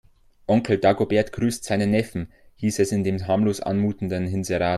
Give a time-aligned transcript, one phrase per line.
[0.47, 4.69] Onkel Dagobert grüßt seinen Neffen, hieß es in dem harmlos anmutenden Inserat.